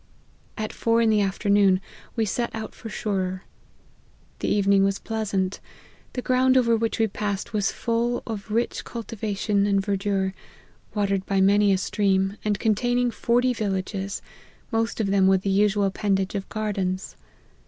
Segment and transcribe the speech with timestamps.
[0.57, 1.79] At four in the afternoon
[2.15, 3.41] we set out for Shurror.
[4.39, 5.59] The evening was pleasant;
[6.13, 10.33] the ground over which we passed was full of rich cultivation and verdure,
[10.95, 14.23] watered by many a stream, and containing forty villages,
[14.71, 17.15] most of them with the usual appendage of gardens.